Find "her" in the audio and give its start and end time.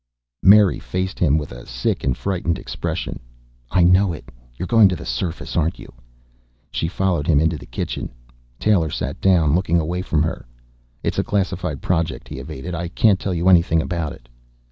10.23-10.47